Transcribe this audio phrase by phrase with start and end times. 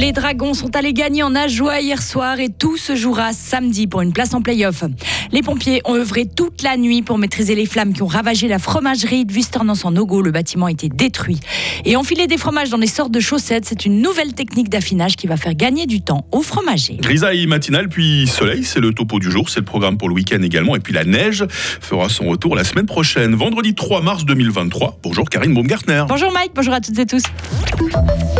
[0.00, 4.00] Les Dragons sont allés gagner en Ajoie hier soir et tout se jouera samedi pour
[4.00, 4.82] une place en play-off.
[5.30, 8.58] Les pompiers ont œuvré toute la nuit pour maîtriser les flammes qui ont ravagé la
[8.58, 10.22] fromagerie de Vusternance en Ogo.
[10.22, 11.38] Le bâtiment a été détruit.
[11.84, 15.26] Et enfiler des fromages dans des sortes de chaussettes, c'est une nouvelle technique d'affinage qui
[15.26, 16.96] va faire gagner du temps aux fromagers.
[16.96, 20.40] Grisaille matinale, puis soleil, c'est le topo du jour, c'est le programme pour le week-end
[20.40, 20.76] également.
[20.76, 25.00] Et puis la neige fera son retour la semaine prochaine, vendredi 3 mars 2023.
[25.02, 26.04] Bonjour Karine Baumgartner.
[26.08, 27.24] Bonjour Mike, bonjour à toutes et tous.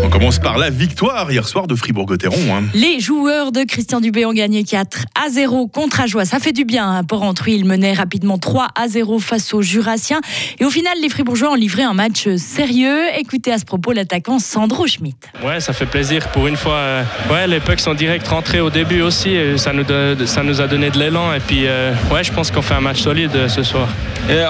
[0.02, 2.54] On commence par la victoire hier soir de Fribourg-Gotteron.
[2.54, 2.62] Hein.
[2.74, 6.24] Les joueurs de Christian Dubé ont gagné 4 à 0 contre Ajoie.
[6.24, 7.04] Ça fait du bien hein.
[7.04, 7.52] pour entrer.
[7.52, 10.20] Ils menaient rapidement 3 à 0 face aux Jurassiens.
[10.58, 13.02] Et au final, les Fribourgeois ont livré un match sérieux.
[13.18, 15.16] Écoutez à ce propos l'attaquant Sandro Schmidt.
[15.44, 16.74] Ouais, ça fait plaisir pour une fois.
[16.74, 19.36] Euh, ouais, les pucks sont direct rentrés au début aussi.
[19.56, 19.84] Ça nous,
[20.26, 21.34] ça nous a donné de l'élan.
[21.34, 23.88] Et puis, euh, ouais, je pense qu'on fait un match solide euh, ce soir.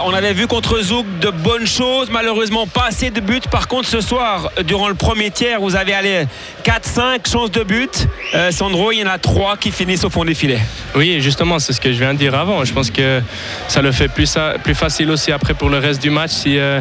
[0.05, 2.09] on avait vu contre Zouk de bonnes choses.
[2.11, 3.41] Malheureusement, pas assez de buts.
[3.51, 6.27] Par contre, ce soir, durant le premier tiers, vous avez allé
[6.65, 8.07] 4-5 chances de but.
[8.35, 10.61] Euh, Sandro, il y en a 3 qui finissent au fond des filets.
[10.95, 12.65] Oui, justement, c'est ce que je viens de dire avant.
[12.65, 13.21] Je pense que
[13.69, 16.81] ça le fait plus, plus facile aussi après pour le reste du match si, euh,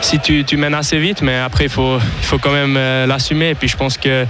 [0.00, 1.22] si tu, tu, mènes assez vite.
[1.22, 3.50] Mais après, il faut, il faut quand même euh, l'assumer.
[3.50, 4.24] Et puis je pense que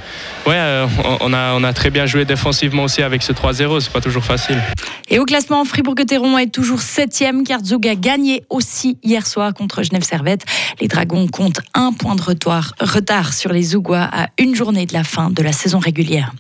[0.47, 0.87] ouais,
[1.21, 3.81] on, a, on a très bien joué défensivement aussi avec ce 3-0.
[3.81, 4.61] C'est pas toujours facile.
[5.09, 9.83] Et au classement, Fribourg-Gotteron est toujours 7e car Zug a gagné aussi hier soir contre
[9.83, 10.45] Genève Servette.
[10.81, 12.75] Les Dragons comptent un point de retard
[13.33, 16.33] sur les Zougois à une journée de la fin de la saison régulière.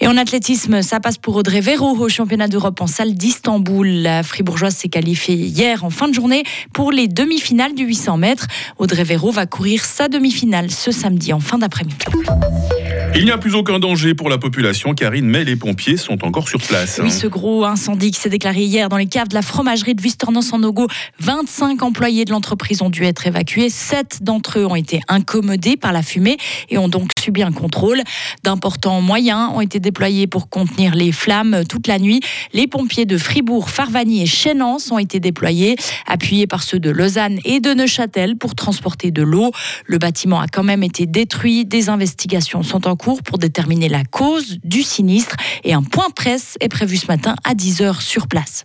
[0.00, 3.86] Et en athlétisme, ça passe pour Audrey Véro au championnat d'Europe en salle d'Istanbul.
[3.86, 8.46] La Fribourgeoise s'est qualifiée hier en fin de journée pour les demi-finales du 800 mètres.
[8.78, 12.06] Audrey Véro va courir sa demi-finale ce samedi en fin d'après-midi.
[13.14, 16.48] Il n'y a plus aucun danger pour la population, Karine, mais les pompiers sont encore
[16.48, 17.00] sur place.
[17.02, 20.00] Oui, ce gros incendie qui s'est déclaré hier dans les caves de la fromagerie de
[20.00, 20.86] Vistornos en Ogo,
[21.18, 23.70] 25 employés de l'entreprise ont dû être évacués.
[23.70, 26.36] Sept d'entre eux ont été incommodés par la fumée
[26.68, 28.02] et ont donc subi un contrôle.
[28.42, 32.20] D'importants moyens ont été déployés pour contenir les flammes toute la nuit.
[32.54, 37.38] Les pompiers de Fribourg, Farvani et Chénance ont été déployés, appuyés par ceux de Lausanne
[37.44, 39.52] et de Neuchâtel pour transporter de l'eau.
[39.84, 41.66] Le bâtiment a quand même été détruit.
[41.66, 46.56] Des investigations sont en cours pour déterminer la cause du sinistre et un point presse
[46.60, 48.64] est prévu ce matin à 10h sur place.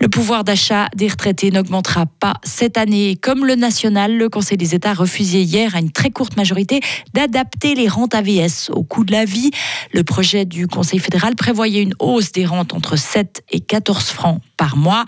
[0.00, 3.18] Le pouvoir d'achat des retraités n'augmentera pas cette année.
[3.20, 6.80] Comme le national, le Conseil des États a refusé hier à une très courte majorité
[7.12, 9.50] d'adapter les rentes AVS au coût de la vie.
[9.92, 14.40] Le projet du Conseil fédéral prévoyait une hausse des rentes entre 7 et 14 francs
[14.56, 15.04] par mois.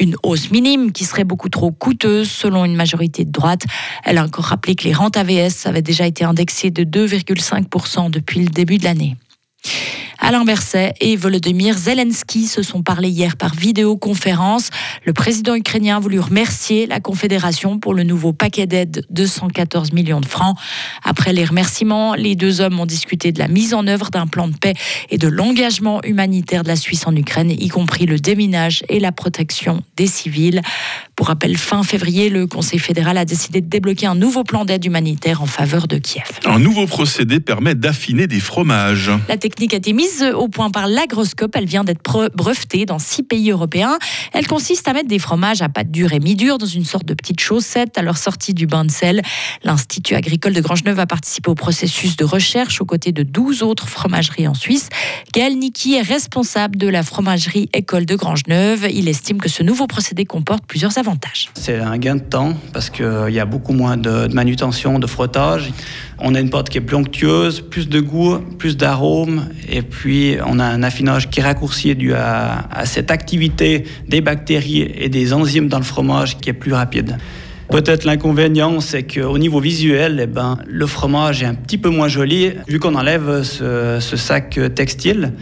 [0.00, 3.62] Une hausse minime qui serait beaucoup trop coûteuse selon une majorité de droite.
[4.02, 8.40] Elle a encore rappelé que les rentes AVS avaient déjà été indexées de 2,5% depuis
[8.40, 9.16] le début de l'année.
[10.24, 14.70] Alain Berset et Volodymyr Zelensky se sont parlé hier par vidéoconférence.
[15.04, 19.92] Le président ukrainien a voulu remercier la Confédération pour le nouveau paquet d'aide de 114
[19.92, 20.56] millions de francs.
[21.02, 24.46] Après les remerciements, les deux hommes ont discuté de la mise en œuvre d'un plan
[24.46, 24.74] de paix
[25.10, 29.10] et de l'engagement humanitaire de la Suisse en Ukraine, y compris le déminage et la
[29.10, 30.62] protection des civils.
[31.14, 34.84] Pour rappel, fin février, le Conseil fédéral a décidé de débloquer un nouveau plan d'aide
[34.84, 36.24] humanitaire en faveur de Kiev.
[36.46, 39.10] Un nouveau procédé permet d'affiner des fromages.
[39.28, 41.54] La technique a été mise au point par l'agroscope.
[41.54, 43.98] Elle vient d'être brevetée dans six pays européens.
[44.32, 47.14] Elle consiste à mettre des fromages à pâte dure et mi-dure dans une sorte de
[47.14, 49.22] petite chaussette à leur sortie du bain de sel.
[49.62, 53.88] L'Institut agricole de Grangeneuve a participé au processus de recherche aux côtés de 12 autres
[53.88, 54.88] fromageries en Suisse.
[55.32, 58.88] Gaël Niki est responsable de la fromagerie École de Grangeneuve.
[58.90, 61.11] Il estime que ce nouveau procédé comporte plusieurs avantages.
[61.54, 65.72] C'est un gain de temps parce qu'il y a beaucoup moins de manutention, de frottage.
[66.18, 70.36] On a une pâte qui est plus onctueuse, plus de goût, plus d'arômes et puis
[70.46, 75.32] on a un affinage qui est raccourci dû à, cette activité des bactéries et des
[75.32, 77.18] enzymes dans le fromage qui est plus rapide.
[77.68, 82.08] Peut-être l'inconvénient, c'est qu'au niveau visuel, eh ben, le fromage est un petit peu moins
[82.08, 85.32] joli, vu qu'on enlève ce, sac textile.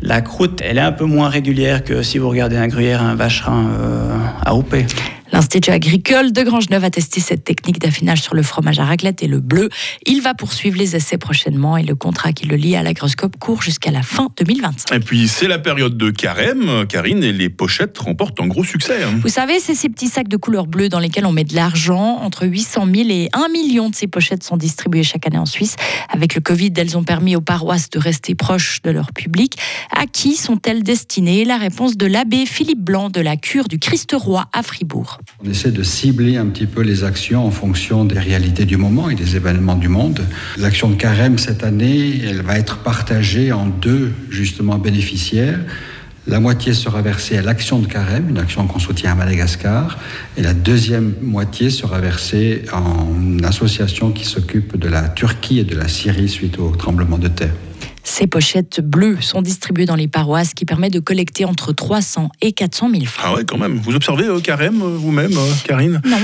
[0.00, 3.16] La croûte, elle est un peu moins régulière que si vous regardez un gruyère, un
[3.16, 4.86] vacherin euh, à houper.
[5.32, 9.26] L'Institut agricole de Grangeneuve a testé cette technique d'affinage sur le fromage à raclette et
[9.26, 9.68] le bleu.
[10.06, 13.62] Il va poursuivre les essais prochainement et le contrat qui le lie à l'agroscope court
[13.62, 14.94] jusqu'à la fin 2025.
[14.94, 19.02] Et puis c'est la période de carême, Karine, et les pochettes remportent un gros succès.
[19.02, 19.20] Hein.
[19.22, 22.18] Vous savez, c'est ces petits sacs de couleur bleue dans lesquels on met de l'argent.
[22.22, 25.76] Entre 800 000 et 1 million de ces pochettes sont distribuées chaque année en Suisse.
[26.08, 29.58] Avec le Covid, elles ont permis aux paroisses de rester proches de leur public.
[29.94, 31.44] À qui sont-elles destinées?
[31.44, 35.17] La réponse de l'abbé Philippe Blanc de la cure du Christ-Roi à Fribourg.
[35.44, 39.08] On essaie de cibler un petit peu les actions en fonction des réalités du moment
[39.08, 40.20] et des événements du monde.
[40.56, 45.60] L'action de carême cette année, elle va être partagée en deux justement bénéficiaires.
[46.26, 49.98] La moitié sera versée à l'action de carême, une action qu'on soutient à Madagascar.
[50.36, 55.64] Et la deuxième moitié sera versée en une association qui s'occupe de la Turquie et
[55.64, 57.54] de la Syrie suite au tremblement de terre.
[58.08, 62.52] Ces pochettes bleues sont distribuées dans les paroisses qui permet de collecter entre 300 et
[62.52, 63.24] 400 000 francs.
[63.28, 63.76] Ah ouais, quand même.
[63.76, 66.16] Vous observez euh, carême euh, vous-même, euh, Karine Non.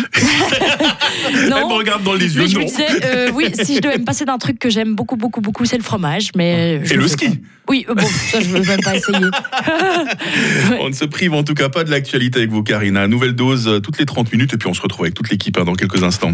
[1.35, 2.67] Elle me regarde dans les yeux, Mais je me non.
[2.67, 5.67] disais, euh, oui, si je devais me passer d'un truc que j'aime beaucoup, beaucoup, beaucoup,
[5.67, 6.31] c'est le fromage.
[6.35, 7.29] Mais je Et le ski.
[7.29, 7.35] pas.
[7.69, 9.19] Oui, euh, bon, ça, je veux même pas essayer.
[10.81, 12.97] On ne se prive en tout cas pas de l'actualité avec vous, Karine.
[12.97, 15.57] Une nouvelle dose toutes les 30 minutes et puis on se retrouve avec toute l'équipe
[15.59, 16.33] hein, dans quelques instants.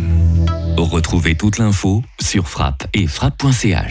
[0.76, 3.86] Retrouvez toute l'info sur frappe et frappe.ch.